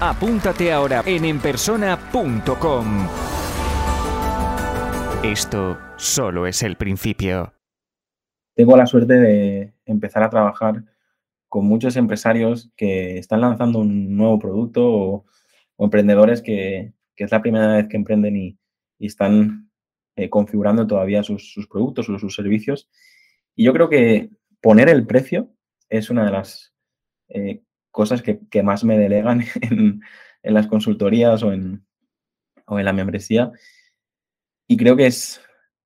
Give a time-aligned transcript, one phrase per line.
[0.00, 3.08] Apúntate ahora en enpersona.com.
[5.22, 7.54] Esto solo es el principio.
[8.54, 10.84] Tengo la suerte de empezar a trabajar
[11.48, 15.24] con muchos empresarios que están lanzando un nuevo producto o,
[15.78, 18.58] emprendedores que, es la primera vez que emprenden y,
[18.98, 19.70] están
[20.16, 22.88] eh, configurando todavía sus, productos o sus servicios.
[23.54, 24.30] Y yo creo que
[24.60, 25.50] poner el precio
[25.88, 26.74] es una de las
[27.28, 27.62] eh,
[27.94, 30.02] cosas que, más me delegan en,
[30.42, 31.86] las consultorías o en,
[32.68, 33.52] en, la membresía.
[34.66, 35.40] Y creo que es,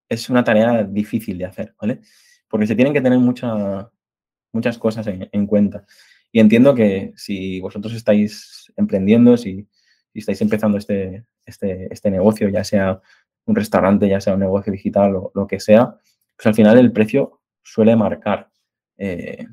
[0.08, 2.00] es una tarea difícil de hacer, ¿vale?
[2.48, 5.84] Porque se tienen que tener muchas cosas en, cuenta.
[6.32, 9.68] Y entiendo que si vosotros estáis emprendiendo, si,
[10.14, 13.02] estáis empezando este, este, este, negocio, ya sea
[13.44, 15.94] un restaurante, ya sea un negocio digital o lo que sea,
[16.36, 18.50] pues al final el precio suele marcar
[18.96, 19.46] eh,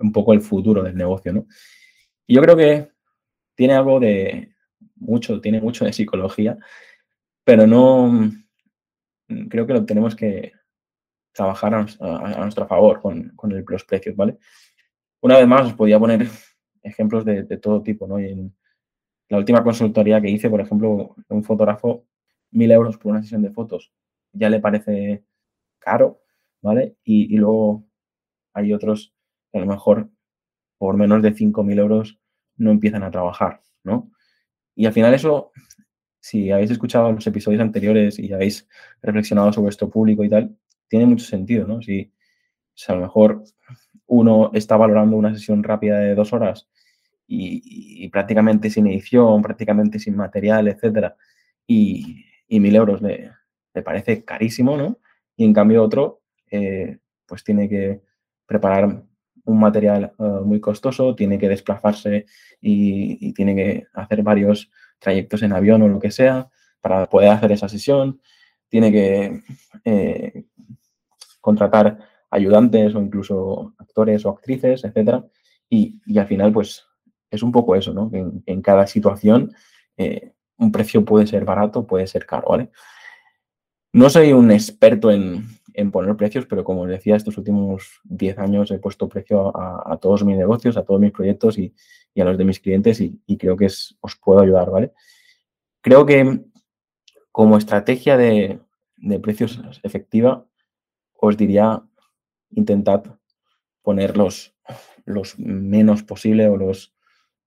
[0.00, 1.46] un poco el futuro del negocio, ¿no?
[2.26, 2.88] Y yo creo que
[3.54, 4.54] tiene algo de
[4.96, 6.58] mucho, tiene mucho de psicología,
[7.44, 8.06] pero no
[9.28, 10.52] mm, creo que lo tenemos que
[11.32, 13.32] trabajar a, nuestro favor con,
[13.68, 14.38] los precios, ¿vale?
[15.20, 16.28] Una vez más, os podía poner
[16.82, 18.18] ejemplos de, todo tipo, ¿no?
[18.18, 18.56] Y en
[19.28, 22.06] la última consultoría que hice, por ejemplo, un fotógrafo,
[22.50, 23.92] mil euros por una sesión de fotos,
[24.32, 25.24] ya le parece
[25.78, 26.22] caro,
[26.62, 26.96] ¿vale?
[27.04, 27.84] y luego
[28.52, 29.14] hay otros
[29.52, 30.10] a lo mejor
[30.78, 32.18] por menos de 5.000 euros
[32.56, 34.10] no empiezan a trabajar, ¿no?
[34.74, 35.52] Y al final eso,
[36.20, 38.66] si habéis escuchado los episodios anteriores y habéis
[39.02, 40.56] reflexionado sobre esto público y tal,
[40.88, 41.82] tiene mucho sentido, ¿no?
[41.82, 42.12] Si,
[42.88, 43.44] a lo mejor
[44.06, 46.68] uno está valorando una sesión rápida de dos horas
[47.26, 51.14] y, prácticamente sin edición, prácticamente sin material, etcétera,
[51.66, 53.32] y, mil euros le,
[53.84, 54.98] parece carísimo, ¿no?
[55.36, 58.00] Y en cambio otro, eh, pues tiene que
[58.46, 59.04] preparar
[59.50, 62.26] un material eh, muy costoso, tiene que desplazarse
[62.60, 66.48] y, tiene que hacer varios trayectos en avión o lo que sea
[66.80, 68.20] para poder hacer esa sesión,
[68.68, 69.42] tiene que
[69.84, 70.44] eh,
[71.40, 71.98] contratar
[72.30, 75.24] ayudantes o incluso actores o actrices, etc.
[75.68, 76.86] Y, al final, pues
[77.30, 78.10] es un poco eso, ¿no?
[78.12, 79.52] En, en cada situación
[79.96, 82.70] eh, un precio puede ser barato, puede ser caro, ¿vale?
[83.92, 88.38] No soy un experto en, en poner precios, pero como os decía, estos últimos 10
[88.38, 91.74] años he puesto precio a, todos mis negocios, a todos mis proyectos y,
[92.18, 94.92] a los de mis clientes y, creo que os puedo ayudar, ¿vale?
[95.80, 96.40] Creo que
[97.32, 98.60] como estrategia de,
[99.22, 100.46] precios efectiva,
[101.14, 101.82] os diría,
[102.50, 103.04] intentad
[103.82, 104.54] poner los,
[105.38, 106.94] menos posible o los,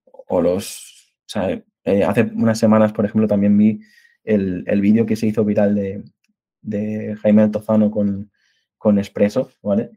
[0.05, 3.81] o los, eh, hace unas semanas, por ejemplo, también vi
[4.23, 6.03] el, el vídeo que se hizo viral de,
[6.63, 8.31] de Jaime Altozano con,
[8.77, 9.91] con Nespresso, ¿vale?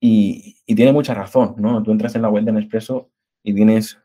[0.00, 1.82] Y, tiene mucha razón, ¿no?
[1.82, 3.10] Tú entras en la web de Nespresso
[3.42, 3.98] y tienes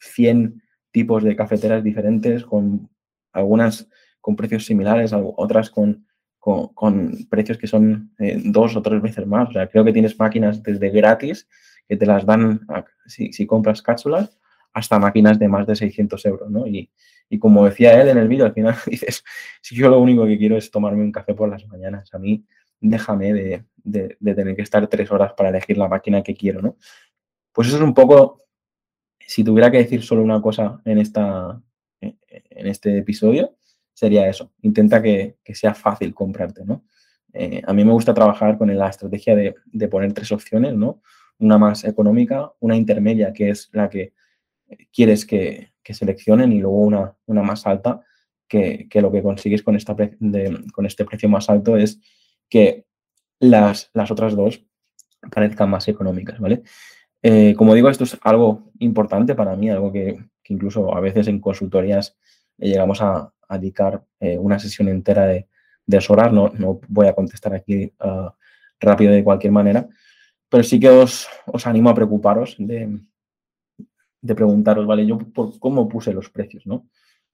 [0.00, 2.88] 100 tipos de cafeteras diferentes, con
[3.32, 3.88] algunas
[4.20, 6.06] con precios similares, otras con,
[6.38, 9.48] con, precios que son eh, dos o tres veces más.
[9.72, 11.48] Creo que tienes máquinas desde gratis
[11.88, 12.66] que te las dan
[13.06, 14.38] si, si compras cápsulas
[14.72, 16.66] hasta máquinas de más de 600 euros, ¿no?
[16.66, 16.90] Y,
[17.38, 19.24] como decía él en el vídeo, al final dices,
[19.60, 22.44] si yo lo único que quiero es tomarme un café por las mañanas, a mí
[22.80, 26.76] déjame de, tener que estar tres horas para elegir la máquina que quiero, ¿no?
[27.52, 28.42] Pues eso es un poco,
[29.18, 31.60] si tuviera que decir solo una cosa en, esta,
[32.00, 33.56] en este episodio,
[33.92, 36.84] sería eso, intenta que, sea fácil comprarte, ¿no?
[37.32, 41.02] Eh, a mí me gusta trabajar con la estrategia de, de poner tres opciones, ¿no?
[41.38, 44.14] Una más económica, una intermedia, que es la que
[44.92, 48.00] quieres que, seleccionen y luego una, una más alta
[48.46, 52.00] que, lo que consigues con, esta con este precio más alto es
[52.48, 52.84] que
[53.40, 54.64] las, las otras dos
[55.32, 56.62] parezcan más económicas, ¿vale?
[57.22, 60.18] Eh, como digo, esto es algo importante para mí, algo que,
[60.48, 62.16] incluso a veces en consultorías
[62.58, 65.48] llegamos a, dedicar eh, una sesión entera de,
[65.86, 68.32] de horas, no, no, voy a contestar aquí ah,
[68.78, 69.88] rápido de cualquier manera,
[70.48, 73.00] pero sí que os, os animo a preocuparos de,
[74.20, 76.88] de preguntaros, vale, yo por cómo puse los precios, ¿no?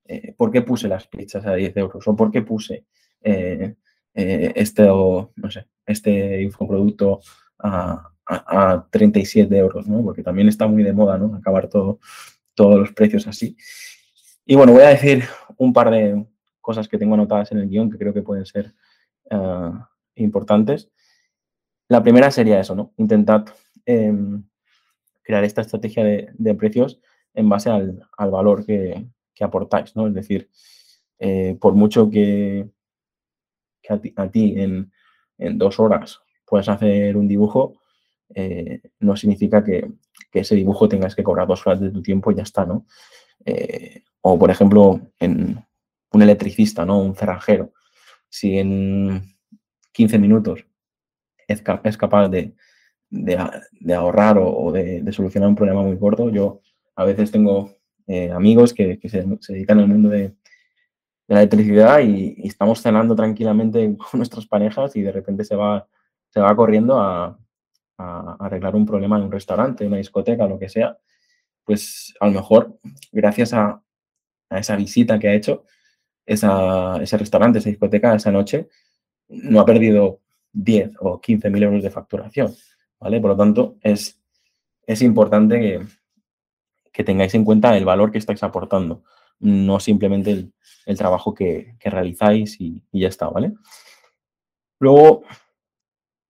[0.04, 2.06] Eh, ¿Por qué puse las pizzas a 10 euros?
[2.06, 2.86] ¿O por qué puse
[3.22, 3.74] eh,
[4.14, 7.20] eh, este, no sé, este infoproducto
[7.58, 10.02] a, a, 37 euros, ¿no?
[10.02, 11.34] Porque también está muy de moda, ¿no?
[11.34, 11.98] Acabar todo,
[12.54, 13.56] todos los precios así.
[14.44, 15.24] Y bueno, voy a decir
[15.58, 16.24] un par de,
[16.66, 18.74] cosas que tengo anotadas en el guion que creo que pueden ser
[19.30, 19.70] eh,
[20.16, 20.90] importantes.
[21.88, 22.92] La primera sería eso, ¿no?
[22.96, 23.44] Intentad
[23.84, 24.42] em,
[25.26, 27.00] crear esta estrategia de, precios
[27.34, 29.08] en base al, valor que,
[29.40, 30.06] aportáis, ¿no?
[30.06, 30.48] Es decir,
[31.18, 32.68] eh, por mucho que,
[33.88, 34.90] a ti, en,
[35.58, 37.80] dos horas puedas hacer un dibujo,
[38.34, 39.90] eh, no significa que,
[40.32, 42.86] ese dibujo tengas que cobrar dos horas de tu tiempo y ya está, ¿no?
[43.42, 45.64] Eh, o, por ejemplo, en
[46.12, 46.98] un electricista, ¿no?
[46.98, 47.72] Un cerrajero.
[48.28, 49.34] Si en
[49.92, 50.66] 15 minutos
[51.48, 52.54] es, capaz de,
[53.94, 56.60] ahorrar o, de, solucionar un problema muy corto, yo
[56.94, 57.72] a veces tengo
[58.06, 60.34] eh, amigos que, se, dedican al mundo de,
[61.28, 65.86] la electricidad y, estamos cenando tranquilamente con nuestras parejas y de repente se va,
[66.28, 67.38] se va corriendo a,
[67.98, 70.98] arreglar un problema en un restaurante, una discoteca, lo que sea.
[71.64, 72.78] Pues a lo mejor,
[73.10, 73.82] gracias a,
[74.50, 75.64] esa visita que ha hecho,
[76.26, 78.68] ese restaurante, esa discoteca, esa noche,
[79.28, 80.20] no ha perdido
[80.52, 82.54] 10 o 15 mil euros de facturación.
[83.00, 83.20] ¿Vale?
[83.20, 84.20] Por lo tanto, es,
[84.86, 85.86] es importante que,
[86.92, 89.02] que tengáis en cuenta el valor que estáis aportando,
[89.40, 90.52] no simplemente el,
[90.86, 93.52] el trabajo que, que realizáis y, y, ya está, ¿vale?
[94.78, 95.22] Luego,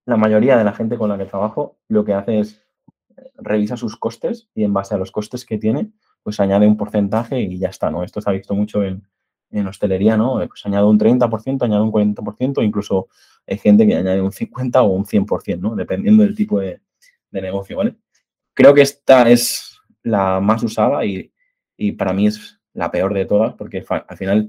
[0.07, 2.65] la mayoría de la gente con la que trabajo lo que hace es
[3.17, 5.93] eh, revisa sus costes y en base a los costes que tiene,
[6.23, 8.03] pues añade un porcentaje y ya está, ¿no?
[8.03, 9.07] Esto se ha visto mucho en,
[9.51, 10.43] en hostelería, ¿no?
[10.43, 13.09] Eh, pues añade un 30%, añade un 40%, incluso
[13.47, 15.77] hay gente que añade un 50 o un 100%, ¿no?
[15.77, 16.81] Dependiendo del tipo de,
[17.31, 17.97] negocio, ¿vale?
[18.55, 21.31] Creo que esta es la más usada y,
[21.77, 24.49] y para mí es la peor de todas, porque al final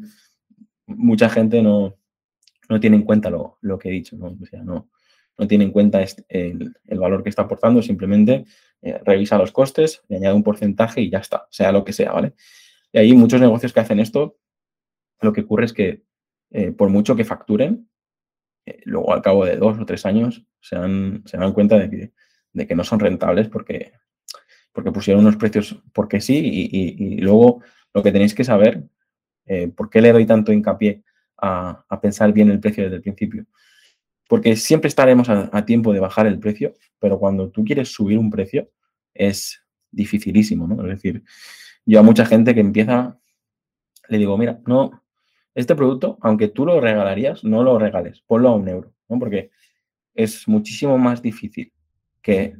[0.86, 1.96] mucha gente no,
[2.70, 4.38] no tiene en cuenta lo, lo, que he dicho, ¿no?
[4.42, 4.90] O sea, no,
[5.38, 8.46] no tiene en cuenta el, el valor que está aportando, simplemente
[8.82, 12.12] eh, revisa los costes, le añade un porcentaje y ya está, sea lo que sea,
[12.12, 12.34] ¿vale?
[12.92, 14.38] Y hay muchos negocios que hacen esto,
[15.22, 16.04] lo que ocurre es que
[16.52, 17.90] eh, por mucho que facturen,
[18.66, 22.12] eh, luego al cabo de dos o tres años se dan, se dan cuenta de
[22.68, 23.94] que, no son rentables porque,
[24.72, 27.62] porque pusieron unos precios porque sí y, luego
[27.94, 28.84] lo que tenéis que saber,
[29.46, 31.04] eh, ¿por qué le doy tanto hincapié
[31.38, 33.46] a, pensar bien el precio desde el principio?
[34.28, 38.30] Porque siempre estaremos a, tiempo de bajar el precio, pero cuando tú quieres subir un
[38.30, 38.70] precio
[39.14, 39.62] es
[39.92, 40.82] dificilísimo, ¿no?
[40.84, 41.24] Es decir,
[41.86, 43.18] yo a mucha gente que empieza,
[44.10, 45.07] le digo, mira, no,
[45.58, 49.18] este producto, aunque tú lo regalarías, no lo regales, ponlo a un euro, ¿no?
[49.18, 49.50] Porque
[50.14, 51.74] es muchísimo más difícil
[52.22, 52.58] que,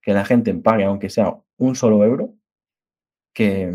[0.00, 2.36] que la gente pague, aunque sea un solo euro,
[3.32, 3.68] que,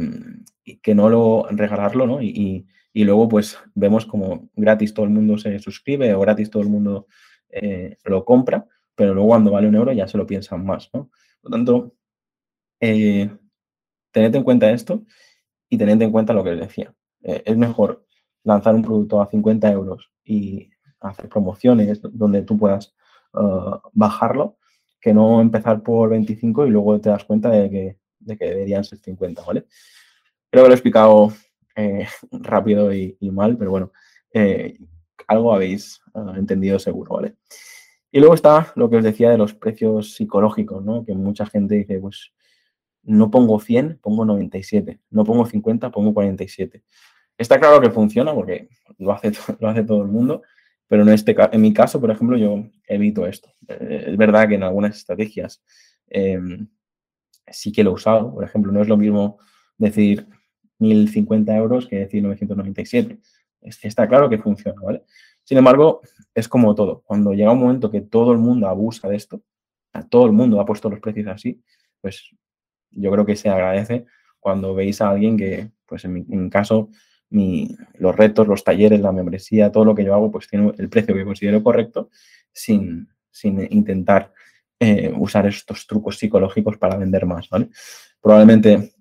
[0.81, 2.21] que no lo regalarlo, ¿no?
[2.21, 6.63] Y, y, luego pues vemos como gratis todo el mundo se suscribe o gratis todo
[6.63, 7.07] el mundo
[7.49, 8.65] eh, lo compra,
[8.95, 11.09] pero luego cuando vale un euro ya se lo piensan más, ¿no?
[11.41, 11.95] Por lo tanto,
[12.79, 13.29] eh,
[14.11, 15.03] tened en cuenta esto
[15.69, 16.93] y tened en cuenta lo que les decía.
[17.21, 18.05] Eh, es mejor
[18.43, 20.69] lanzar un producto a 50 euros y
[20.99, 22.93] hacer promociones donde tú puedas
[23.33, 24.57] uh, bajarlo
[24.99, 28.83] que no empezar por 25 y luego te das cuenta de que, de que deberían
[28.83, 29.65] ser 50, ¿vale?
[30.49, 31.33] Creo que lo he explicado
[31.75, 33.91] eh, rápido y, mal, pero bueno,
[34.33, 34.77] eh,
[35.27, 36.01] algo habéis
[36.35, 37.35] entendido seguro, ¿vale?
[38.11, 41.05] Y luego está lo que os decía de los precios psicológicos, ¿no?
[41.05, 42.33] Que mucha gente dice, pues
[43.03, 46.83] no pongo 100, pongo 97, no pongo 50, pongo 47.
[47.39, 50.43] Está claro que funciona porque lo hace, lo hace todo el mundo,
[50.87, 53.49] pero en, este, en mi caso, por ejemplo, yo evito esto.
[53.67, 55.63] Eh, es verdad que en algunas estrategias
[56.07, 56.67] em,
[57.47, 58.33] sí que lo he usado.
[58.33, 59.39] Por ejemplo, no es lo mismo
[59.77, 60.27] decir
[60.79, 63.19] 1.050 euros que decir 997.
[63.61, 65.03] Está claro que funciona, ¿vale?
[65.43, 66.01] Sin embargo,
[66.35, 67.01] es como todo.
[67.05, 69.41] Cuando llega un momento que todo el mundo abusa de esto,
[70.09, 71.61] todo el mundo ha puesto los precios así,
[72.01, 72.35] pues
[72.91, 74.05] yo creo que se agradece
[74.39, 76.89] cuando veis a alguien que, pues en mi, caso,
[77.31, 81.13] los retos, los talleres, la membresía, todo lo que yo hago, pues tiene el precio
[81.13, 82.09] que considero correcto
[82.51, 84.33] sin, sin intentar
[84.79, 87.69] eh, usar estos trucos psicológicos para vender más, ¿vale?
[88.21, 88.93] Probablemente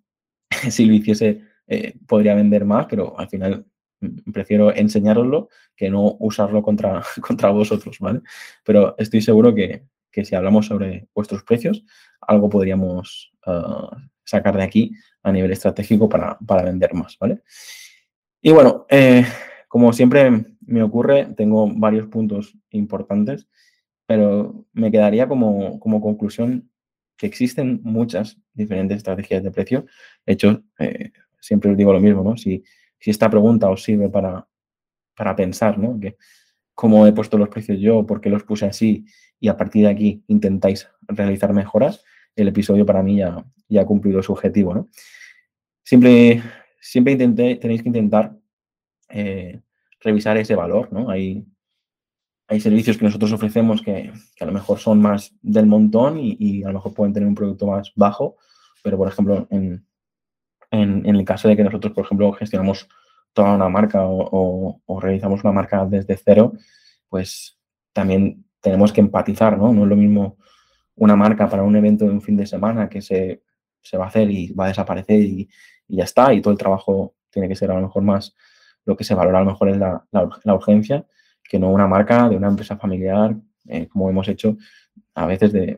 [0.70, 3.64] si lo hiciese eh, podría vender más, pero al final
[4.00, 8.22] mm, prefiero enseñároslo que no usarlo contra, contra vosotros, ¿vale?
[8.64, 9.84] Pero estoy seguro que,
[10.24, 11.84] si hablamos sobre vuestros precios,
[12.20, 14.90] algo podríamos ah, sacar de aquí
[15.22, 17.42] a nivel estratégico para, vender más, ¿vale?
[18.40, 19.24] Y bueno, eh,
[19.68, 23.48] como siempre me ocurre, tengo varios puntos importantes,
[24.06, 26.70] pero me quedaría como, como conclusión
[27.16, 29.86] que existen muchas diferentes estrategias de precio.
[30.24, 32.36] De hecho, eh, siempre os digo lo mismo, ¿no?
[32.36, 32.62] Si,
[32.98, 34.46] si esta pregunta os sirve para,
[35.16, 35.98] para pensar, ¿no?
[35.98, 36.16] Que
[36.74, 39.04] cómo he puesto los precios yo, por qué los puse así
[39.40, 42.04] y a partir de aquí intentáis realizar mejoras,
[42.36, 44.88] el episodio para mí ya, ya ha cumplido su objetivo, ¿no?
[45.82, 46.42] Siempre,
[46.80, 48.36] siempre intenté, tenéis que intentar
[49.08, 49.60] eh,
[50.00, 51.10] revisar ese valor, ¿no?
[51.10, 51.46] Hay,
[52.48, 56.68] hay servicios que nosotros ofrecemos que, a lo mejor son más del montón y, a
[56.68, 58.36] lo mejor pueden tener un producto más bajo,
[58.82, 59.84] pero por ejemplo, en,
[60.70, 62.88] el caso de que nosotros, por ejemplo, gestionamos
[63.32, 66.52] toda una marca o, realizamos una marca desde cero,
[67.08, 67.58] pues
[67.92, 69.72] también tenemos que empatizar, ¿no?
[69.72, 70.38] No es lo mismo
[70.96, 73.42] una marca para un evento de un fin de semana que se,
[73.98, 75.48] va a hacer y va a desaparecer y,
[75.88, 78.34] ya está, y todo el trabajo tiene que ser a lo mejor más,
[78.84, 80.04] lo que se valora a lo mejor es la,
[80.54, 81.04] urgencia
[81.44, 84.56] que no una marca de una empresa familiar, eh, como hemos hecho
[85.14, 85.76] a veces de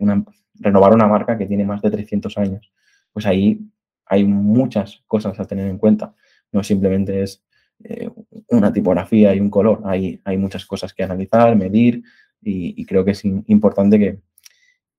[0.55, 2.73] renovar una marca que tiene más de 300 años.
[3.13, 3.61] Pues ahí
[4.07, 6.15] hay muchas cosas a tener en cuenta.
[6.53, 7.43] No simplemente es
[7.85, 8.11] eh,
[8.49, 9.83] una tipografía y un color.
[9.85, 12.03] Hay, hay muchas cosas que analizar, medir
[12.43, 14.19] y, creo que es importante que,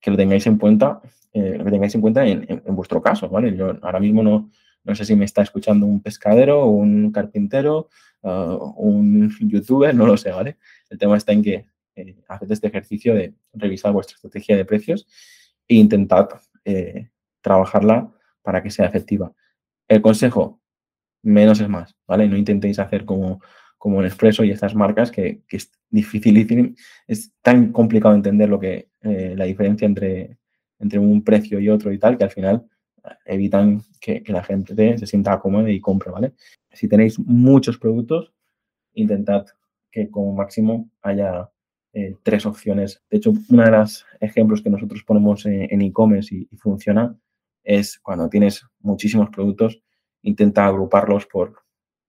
[0.09, 1.01] lo tengáis en cuenta,
[1.33, 3.55] eh, lo que tengáis en cuenta en, vuestro caso, ¿vale?
[3.55, 4.49] Yo ahora mismo no,
[4.83, 7.89] no sé si me está escuchando un pescadero un carpintero
[8.23, 10.57] un youtuber, no lo sé, ¿vale?
[10.89, 15.07] El tema está en que eh, haced este ejercicio de revisar vuestra estrategia de precios
[15.67, 16.29] e intentad
[16.65, 17.09] eh,
[17.41, 18.11] trabajarla
[18.41, 19.33] para que sea efectiva.
[19.87, 20.61] El consejo,
[21.23, 22.27] menos es más, ¿vale?
[22.27, 23.41] No intentéis hacer como,
[23.77, 26.75] como en Expreso y estas marcas que, es difícil,
[27.07, 30.37] es tan complicado entender lo que, eh, la diferencia entre,
[30.79, 32.65] entre un precio y otro y tal, que al final
[33.25, 36.33] evitan que, la gente se sienta cómoda y compre, ¿vale?
[36.71, 38.33] Si tenéis muchos productos,
[38.93, 39.45] intentad
[39.91, 41.49] que como máximo haya
[41.93, 43.01] eh, tres opciones.
[43.09, 47.17] De hecho, uno de los ejemplos que nosotros ponemos en e-commerce y, funciona
[47.63, 49.81] es cuando tienes muchísimos productos,
[50.21, 51.63] intenta agruparlos por,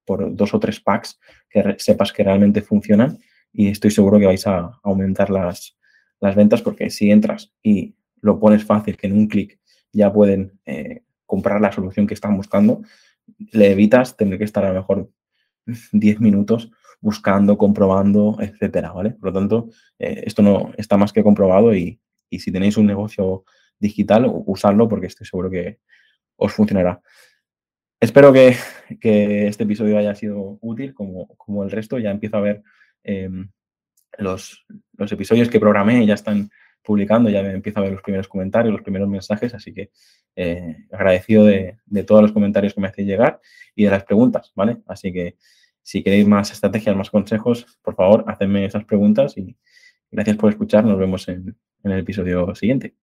[0.05, 1.19] por dos o tres packs
[1.51, 3.19] que sepas que realmente funcionan
[3.53, 5.77] y estoy seguro que vais a aumentar las,
[6.21, 9.59] las ventas porque si entras y lo pones fácil, que en un clic
[9.93, 12.83] ya pueden eh, comprar la solución que están buscando,
[13.53, 15.11] le evitas tener que estar a lo mejor
[15.93, 16.71] 10 minutos
[17.01, 19.11] buscando, comprobando, etcétera, ¿vale?
[19.11, 19.69] Por lo tanto,
[19.99, 23.45] eh, esto no está más que comprobado y, si tenéis un negocio
[23.79, 25.81] digital, usarlo porque estoy seguro que
[26.37, 27.03] os funcionará.
[28.01, 28.57] Espero que,
[28.99, 31.99] este episodio haya sido útil como, como, el resto.
[31.99, 32.63] Ya empiezo a ver
[33.05, 33.51] em,
[34.17, 34.65] los,
[34.97, 36.51] los, episodios que programé, ya están
[36.83, 39.91] publicando, ya me empiezo a ver los primeros comentarios, los primeros mensajes, así que
[40.37, 43.41] eh, agradecido de, todos los comentarios que me hacéis llegar
[43.75, 44.79] y de las preguntas, ¿vale?
[44.87, 45.37] Así que
[45.83, 49.57] si queréis más estrategias, más consejos, por favor, hacedme esas preguntas y
[50.11, 50.85] gracias por escuchar.
[50.85, 52.95] Nos vemos en, en el episodio siguiente.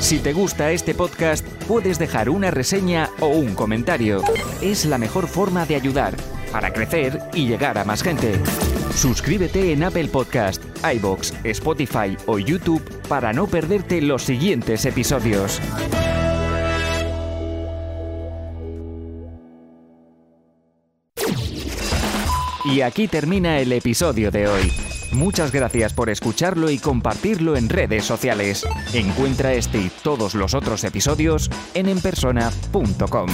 [0.00, 4.22] Si te gusta este podcast, puedes dejar una reseña o un comentario.
[4.62, 6.14] Es la mejor forma de ayudar
[6.52, 8.34] para crecer y llegar a más gente.
[8.98, 15.60] Suscríbete en Apple Podcast, iBox, Spotify o YouTube para no perderte los siguientes episodios.
[22.64, 24.72] Y aquí termina el episodio de hoy.
[25.12, 28.66] Muchas gracias por escucharlo y compartirlo en redes sociales.
[28.92, 33.28] Encuentra este y todos los otros episodios en enpersona.com.